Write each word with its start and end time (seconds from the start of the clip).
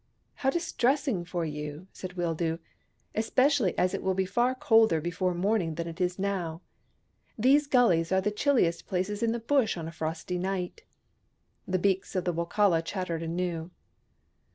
"How 0.41 0.49
distressing 0.49 1.25
for 1.25 1.45
you!" 1.45 1.85
said 1.93 2.15
Wildoo 2.17 2.57
—"especially 3.23 3.77
as 3.77 3.93
it 3.93 4.01
will 4.01 4.15
be 4.15 4.25
far 4.25 4.55
colder 4.55 4.99
before 4.99 5.35
morning 5.35 5.75
than 5.75 5.87
it 5.87 6.01
is 6.01 6.17
now. 6.17 6.63
These 7.37 7.67
gullies 7.67 8.11
are 8.11 8.19
the 8.19 8.31
chiUiest 8.31 8.87
places 8.87 9.21
in 9.21 9.31
the 9.31 9.37
Bush 9.39 9.77
on 9.77 9.87
a 9.87 9.91
frosty 9.91 10.39
night." 10.39 10.81
The 11.67 11.77
beaks 11.77 12.15
of 12.15 12.25
the 12.25 12.33
Wokala 12.33 12.83
chattered 12.83 13.21
anew. 13.21 13.69